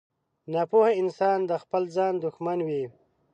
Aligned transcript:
•ناپوه 0.53 0.87
انسان 1.01 1.39
د 1.49 1.51
خپل 1.63 1.83
ځان 1.95 2.13
دښمن 2.23 2.59
وي. 2.67 2.83